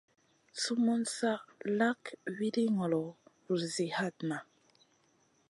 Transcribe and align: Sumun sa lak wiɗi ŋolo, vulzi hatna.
Sumun 0.61 1.01
sa 1.15 1.31
lak 1.77 2.01
wiɗi 2.37 2.63
ŋolo, 2.77 3.03
vulzi 3.45 3.85
hatna. 3.97 4.37